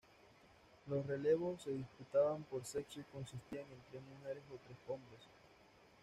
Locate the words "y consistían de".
3.01-3.75